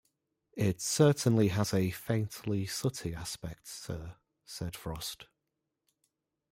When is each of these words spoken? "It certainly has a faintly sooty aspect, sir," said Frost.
"It 0.57 0.81
certainly 0.81 1.49
has 1.49 1.75
a 1.75 1.91
faintly 1.91 2.65
sooty 2.65 3.13
aspect, 3.13 3.67
sir," 3.67 4.15
said 4.43 4.75
Frost. 4.75 5.27